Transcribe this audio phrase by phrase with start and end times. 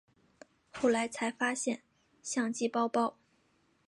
[0.71, 1.83] 后来才发现
[2.23, 3.19] 相机包包